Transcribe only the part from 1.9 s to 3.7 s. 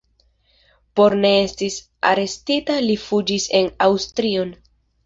arestita li fuĝis